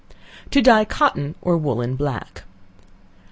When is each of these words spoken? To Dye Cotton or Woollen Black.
To 0.49 0.63
Dye 0.63 0.83
Cotton 0.83 1.35
or 1.43 1.55
Woollen 1.59 1.95
Black. 1.95 2.43